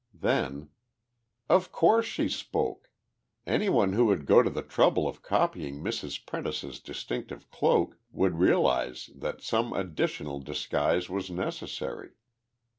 [0.19, 0.71] Then:
[1.47, 2.89] "Of course she spoke!
[3.45, 6.25] Anyone who would go to the trouble of copying Mrs.
[6.25, 12.13] Prentice's distinctive cloak would realize that some additional disguise was necessary.